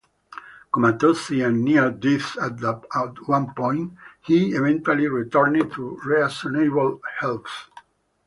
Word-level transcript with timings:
Comatose 0.71 1.29
and 1.29 1.63
near 1.63 1.91
death 1.91 2.35
at 2.39 2.59
one 3.27 3.53
point, 3.53 3.93
he 4.23 4.55
eventually 4.55 5.07
returned 5.07 5.71
to 5.73 5.99
reasonable 6.03 6.99
health. 7.19 7.69